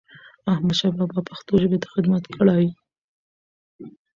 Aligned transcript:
احمدشاه 0.51 0.93
بابا 0.97 1.19
پښتو 1.29 1.51
ژبې 1.61 1.77
ته 1.83 1.87
خدمت 1.93 2.23
کړی. 2.35 2.65